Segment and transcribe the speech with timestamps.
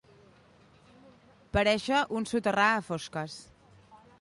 [1.57, 3.37] Parèixer un soterrar a fosques.